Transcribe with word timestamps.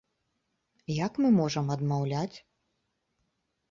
Як 1.05 1.21
мы 1.25 1.29
можам 1.41 1.65
адмаўляць? 1.79 2.37